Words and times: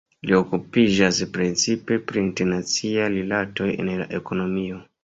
Li 0.27 0.33
okupiĝas 0.37 1.19
precipe 1.35 1.99
pri 2.09 2.25
internaciaj 2.29 3.13
rilatoj 3.19 3.73
en 3.79 3.97
la 4.03 4.15
ekonomio. 4.23 4.87